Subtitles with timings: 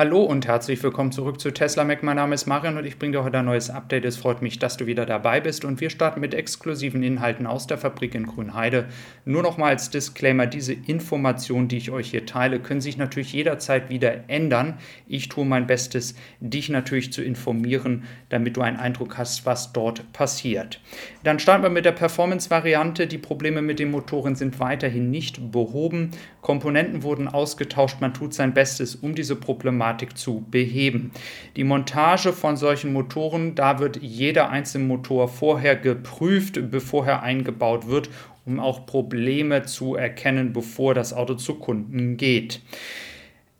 [0.00, 2.02] Hallo und herzlich willkommen zurück zu Tesla Mac.
[2.02, 4.06] Mein Name ist Marian und ich bringe dir heute ein neues Update.
[4.06, 7.66] Es freut mich, dass du wieder dabei bist und wir starten mit exklusiven Inhalten aus
[7.66, 8.86] der Fabrik in Grünheide.
[9.26, 13.34] Nur noch mal als Disclaimer, diese Informationen, die ich euch hier teile, können sich natürlich
[13.34, 14.78] jederzeit wieder ändern.
[15.06, 20.14] Ich tue mein Bestes, dich natürlich zu informieren, damit du einen Eindruck hast, was dort
[20.14, 20.80] passiert.
[21.24, 23.06] Dann starten wir mit der Performance-Variante.
[23.06, 26.12] Die Probleme mit den Motoren sind weiterhin nicht behoben.
[26.40, 28.00] Komponenten wurden ausgetauscht.
[28.00, 31.10] Man tut sein Bestes, um diese Probleme Problematik zu beheben.
[31.56, 37.88] Die Montage von solchen Motoren, da wird jeder einzelne Motor vorher geprüft, bevor er eingebaut
[37.88, 38.10] wird,
[38.46, 42.60] um auch Probleme zu erkennen, bevor das Auto zu Kunden geht.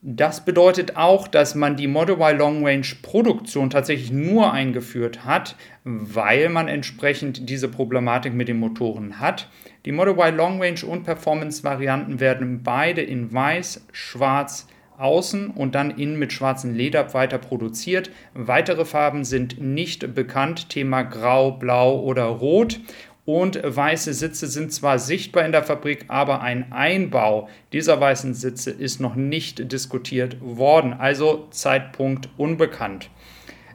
[0.02, 5.56] Das bedeutet auch, dass man die Model Y Long Range Produktion tatsächlich nur eingeführt hat,
[5.84, 9.51] weil man entsprechend diese Problematik mit den Motoren hat.
[9.84, 14.66] Die Model Y Long Range und Performance Varianten werden beide in weiß, schwarz,
[15.00, 18.10] außen und dann innen mit schwarzem Leder weiter produziert.
[18.34, 22.80] Weitere Farben sind nicht bekannt, Thema Grau, Blau oder Rot.
[23.24, 28.71] Und weiße Sitze sind zwar sichtbar in der Fabrik, aber ein Einbau dieser weißen Sitze
[28.71, 30.95] ist noch nicht diskutiert worden.
[30.95, 33.10] Also Zeitpunkt unbekannt.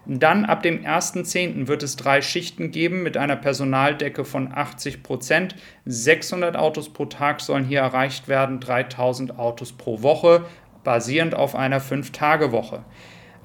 [0.08, 1.68] Dann ab dem 1.10.
[1.68, 5.56] wird es drei Schichten geben mit einer Personaldecke von 80 Prozent.
[5.86, 10.46] 600 Autos pro Tag sollen hier erreicht werden, 3000 Autos pro Woche
[10.86, 12.86] basierend auf einer 5-Tage-Woche.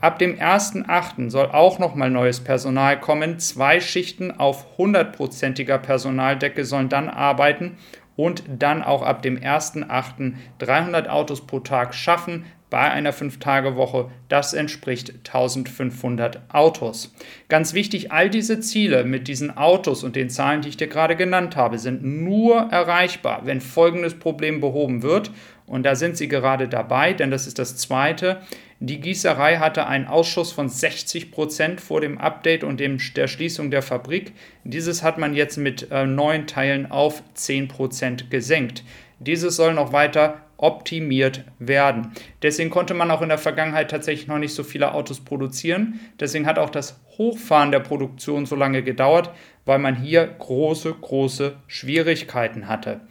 [0.00, 1.28] Ab dem 1.8.
[1.28, 3.38] soll auch nochmal neues Personal kommen.
[3.40, 7.76] Zwei Schichten auf 100%iger Personaldecke sollen dann arbeiten
[8.16, 10.34] und dann auch ab dem 1.8.
[10.58, 14.10] 300 Autos pro Tag schaffen bei einer 5-Tage-Woche.
[14.28, 17.14] Das entspricht 1500 Autos.
[17.48, 21.16] Ganz wichtig, all diese Ziele mit diesen Autos und den Zahlen, die ich dir gerade
[21.16, 25.30] genannt habe, sind nur erreichbar, wenn folgendes Problem behoben wird.
[25.70, 28.40] Und da sind sie gerade dabei, denn das ist das zweite.
[28.80, 33.70] Die Gießerei hatte einen Ausschuss von 60 Prozent vor dem Update und dem, der Schließung
[33.70, 34.32] der Fabrik.
[34.64, 38.82] Dieses hat man jetzt mit äh, neun Teilen auf 10 Prozent gesenkt.
[39.20, 42.14] Dieses soll noch weiter optimiert werden.
[42.42, 46.00] Deswegen konnte man auch in der Vergangenheit tatsächlich noch nicht so viele Autos produzieren.
[46.18, 49.30] Deswegen hat auch das Hochfahren der Produktion so lange gedauert,
[49.66, 53.02] weil man hier große, große Schwierigkeiten hatte.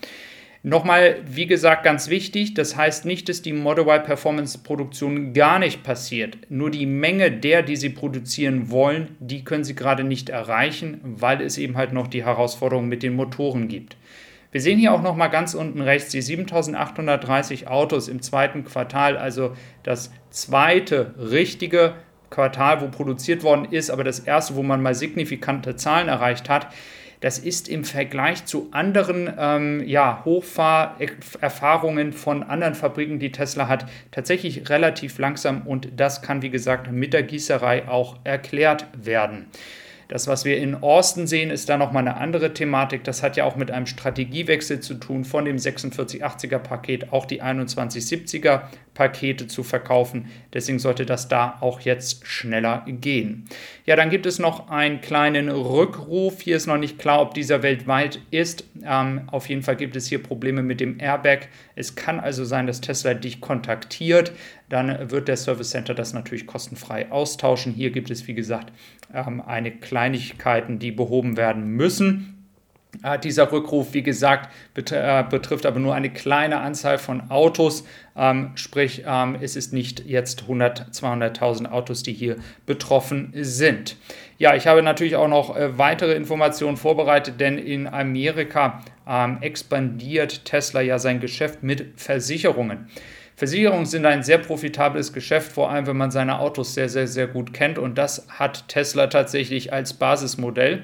[0.62, 5.58] Nochmal, wie gesagt, ganz wichtig, das heißt nicht, dass die Model Y Performance Produktion gar
[5.58, 6.38] nicht passiert.
[6.50, 11.42] Nur die Menge der, die sie produzieren wollen, die können sie gerade nicht erreichen, weil
[11.42, 13.96] es eben halt noch die Herausforderung mit den Motoren gibt.
[14.52, 19.16] Wir sehen hier auch noch mal ganz unten rechts die 7830 Autos im zweiten Quartal,
[19.16, 21.94] also das zweite richtige
[22.32, 26.68] Quartal, wo produziert worden ist, aber das erste, wo man mal signifikante Zahlen erreicht hat.
[27.22, 33.86] Das ist im Vergleich zu anderen ähm, ja, Hochfahrerfahrungen von anderen Fabriken, die Tesla hat,
[34.12, 39.48] tatsächlich relativ langsam und das kann, wie gesagt, mit der Gießerei auch erklärt werden.
[40.10, 43.04] Das, was wir in Austin sehen, ist da nochmal eine andere Thematik.
[43.04, 47.44] Das hat ja auch mit einem Strategiewechsel zu tun, von dem 4680er Paket auch die
[47.44, 48.62] 2170er
[49.00, 50.26] Pakete zu verkaufen.
[50.54, 53.46] Deswegen sollte das da auch jetzt schneller gehen.
[53.86, 56.42] Ja, dann gibt es noch einen kleinen Rückruf.
[56.42, 58.66] Hier ist noch nicht klar, ob dieser weltweit ist.
[58.84, 61.48] Ähm, auf jeden Fall gibt es hier Probleme mit dem Airbag.
[61.78, 64.34] Es kann also sein, dass Tesla dich kontaktiert.
[64.68, 67.72] Dann wird der Service Center das natürlich kostenfrei austauschen.
[67.72, 68.74] Hier gibt es, wie gesagt,
[69.14, 72.39] ähm, eine Kleinigkeiten, die behoben werden müssen.
[73.24, 77.86] Dieser Rückruf, wie gesagt, äh, betrifft aber nur eine kleine Anzahl von Autos.
[78.18, 83.96] Ähm, sprich, ähm, es ist nicht jetzt 100, 200.000 Autos, die hier betroffen sind.
[84.40, 90.44] Ja, ich habe natürlich auch noch äh, weitere Informationen vorbereitet, denn in Amerika ähm, expandiert
[90.46, 92.88] Tesla ja sein Geschäft mit Versicherungen.
[93.36, 97.28] Versicherungen sind ein sehr profitables Geschäft, vor allem wenn man seine Autos sehr, sehr, sehr
[97.28, 97.78] gut kennt.
[97.78, 100.84] Und das hat Tesla tatsächlich als Basismodell.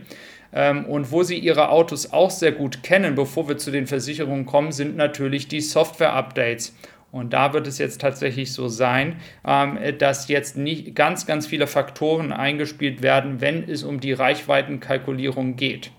[0.55, 4.45] Ähm, und wo sie ihre Autos auch sehr gut kennen, bevor wir zu den Versicherungen
[4.45, 6.73] kommen, sind natürlich die Software-Updates.
[7.11, 11.67] Und da wird es jetzt tatsächlich so sein, ähm, dass jetzt nicht ganz, ganz viele
[11.67, 15.91] Faktoren eingespielt werden, wenn es um die Reichweitenkalkulierung geht.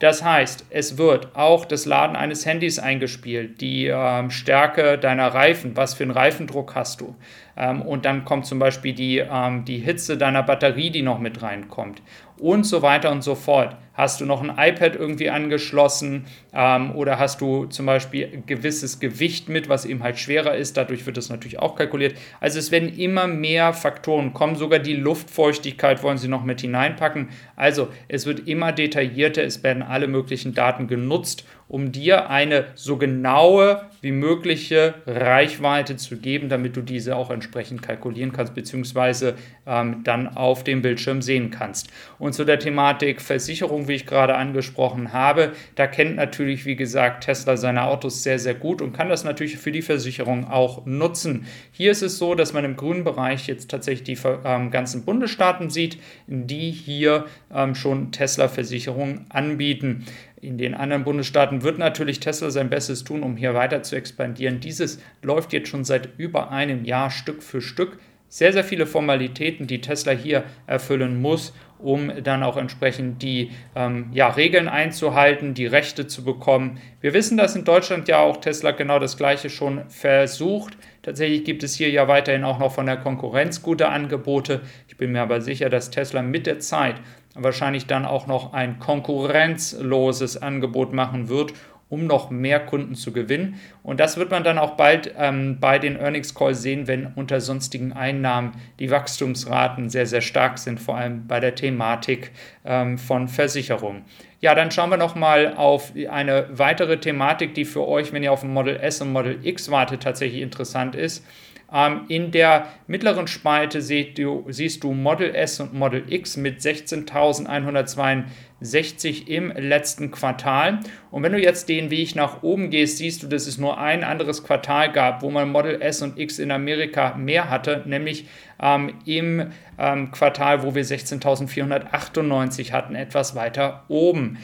[0.00, 5.76] Das heißt, es wird auch das Laden eines Handys eingespielt, die ähm, Stärke deiner Reifen,
[5.76, 7.14] was für einen Reifendruck hast du.
[7.56, 11.42] Ähm, und dann kommt zum Beispiel die, ähm, die Hitze deiner Batterie, die noch mit
[11.42, 12.02] reinkommt.
[12.38, 13.76] Und so weiter und so fort.
[13.92, 16.24] Hast du noch ein iPad irgendwie angeschlossen
[16.54, 20.78] ähm, oder hast du zum Beispiel gewisses Gewicht mit, was eben halt schwerer ist?
[20.78, 22.14] Dadurch wird das natürlich auch kalkuliert.
[22.40, 24.56] Also es werden immer mehr Faktoren kommen.
[24.56, 27.28] Sogar die Luftfeuchtigkeit wollen sie noch mit hineinpacken.
[27.56, 29.42] Also es wird immer detaillierter.
[29.42, 36.16] Es werden alle möglichen Daten genutzt um dir eine so genaue wie mögliche Reichweite zu
[36.16, 39.34] geben, damit du diese auch entsprechend kalkulieren kannst, beziehungsweise
[39.66, 41.88] ähm, dann auf dem Bildschirm sehen kannst.
[42.18, 47.24] Und zu der Thematik Versicherung, wie ich gerade angesprochen habe, da kennt natürlich, wie gesagt,
[47.24, 51.46] Tesla seine Autos sehr, sehr gut und kann das natürlich für die Versicherung auch nutzen.
[51.70, 55.70] Hier ist es so, dass man im grünen Bereich jetzt tatsächlich die ähm, ganzen Bundesstaaten
[55.70, 60.06] sieht, die hier ähm, schon Tesla-Versicherungen anbieten.
[60.42, 64.60] In den anderen Bundesstaaten wird natürlich Tesla sein Bestes tun, um hier weiter zu expandieren.
[64.60, 67.98] Dieses läuft jetzt schon seit über einem Jahr Stück für Stück.
[68.32, 74.08] Sehr, sehr viele Formalitäten, die Tesla hier erfüllen muss, um dann auch entsprechend die ähm,
[74.12, 76.78] ja, Regeln einzuhalten, die Rechte zu bekommen.
[77.00, 80.76] Wir wissen, dass in Deutschland ja auch Tesla genau das gleiche schon versucht.
[81.02, 84.60] Tatsächlich gibt es hier ja weiterhin auch noch von der Konkurrenz gute Angebote.
[84.86, 87.00] Ich bin mir aber sicher, dass Tesla mit der Zeit
[87.34, 91.52] wahrscheinlich dann auch noch ein konkurrenzloses Angebot machen wird,
[91.90, 93.60] um noch mehr Kunden zu gewinnen.
[93.82, 97.40] Und das wird man dann auch bald ähm, bei den Earnings Calls sehen, wenn unter
[97.42, 102.30] sonstigen Einnahmen die Wachstumsraten sehr, sehr stark sind, vor allem bei der Thematik
[102.64, 104.04] ähm, von Versicherungen.
[104.40, 108.32] Ja, dann schauen wir noch mal auf eine weitere Thematik, die für euch, wenn ihr
[108.32, 111.26] auf ein Model S und Model X wartet, tatsächlich interessant ist.
[111.72, 113.80] Ähm, in der mittleren Spalte
[114.14, 120.80] du, siehst du Model S und Model X mit 16.162 im letzten Quartal.
[121.10, 124.02] Und wenn du jetzt den Weg nach oben gehst, siehst du, dass es nur ein
[124.02, 128.26] anderes Quartal gab, wo man Model S und X in Amerika mehr hatte, nämlich
[128.60, 134.36] ähm, im ähm, Quartal, wo wir 16.498 hatten, etwas weiter oben.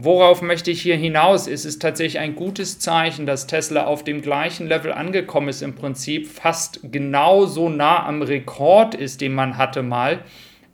[0.00, 1.48] Worauf möchte ich hier hinaus?
[1.48, 5.74] Es ist tatsächlich ein gutes Zeichen, dass Tesla auf dem gleichen Level angekommen ist, im
[5.74, 10.20] Prinzip fast genauso nah am Rekord ist, den man hatte mal,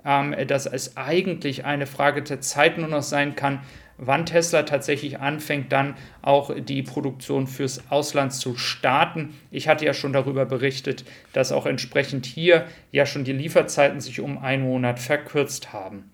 [0.05, 3.63] ähm, dass es eigentlich eine Frage der Zeit nur noch sein kann,
[3.97, 9.33] wann Tesla tatsächlich anfängt, dann auch die Produktion fürs Ausland zu starten.
[9.51, 14.21] Ich hatte ja schon darüber berichtet, dass auch entsprechend hier ja schon die Lieferzeiten sich
[14.21, 16.11] um einen Monat verkürzt haben.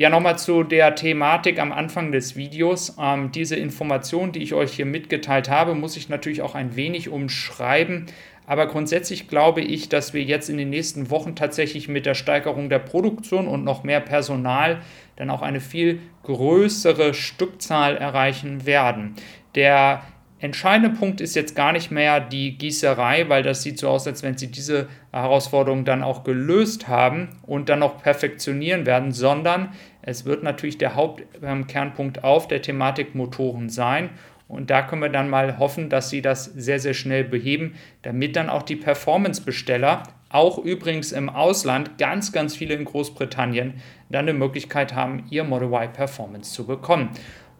[0.00, 2.96] Ja, nochmal zu der Thematik am Anfang des Videos.
[2.98, 7.10] Ähm, diese Information, die ich euch hier mitgeteilt habe, muss ich natürlich auch ein wenig
[7.10, 8.06] umschreiben.
[8.46, 12.70] Aber grundsätzlich glaube ich, dass wir jetzt in den nächsten Wochen tatsächlich mit der Steigerung
[12.70, 14.80] der Produktion und noch mehr Personal
[15.16, 19.16] dann auch eine viel größere Stückzahl erreichen werden.
[19.54, 20.00] Der
[20.40, 24.22] entscheidende Punkt ist jetzt gar nicht mehr die Gießerei, weil das sieht so aus, als
[24.22, 29.72] wenn sie diese Herausforderung dann auch gelöst haben und dann noch perfektionieren werden, sondern
[30.02, 34.10] es wird natürlich der Hauptkernpunkt auf der Thematik Motoren sein.
[34.48, 38.34] Und da können wir dann mal hoffen, dass sie das sehr, sehr schnell beheben, damit
[38.34, 43.74] dann auch die Performance-Besteller, auch übrigens im Ausland, ganz, ganz viele in Großbritannien,
[44.08, 47.10] dann eine Möglichkeit haben, ihr Model Y Performance zu bekommen.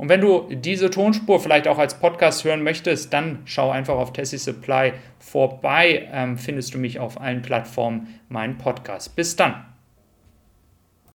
[0.01, 4.15] Und wenn du diese Tonspur vielleicht auch als Podcast hören möchtest, dann schau einfach auf
[4.15, 6.09] Tessie Supply vorbei.
[6.11, 9.15] Ähm, findest du mich auf allen Plattformen, meinen Podcast.
[9.15, 9.70] Bis dann.